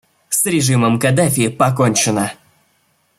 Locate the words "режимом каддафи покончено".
0.47-2.31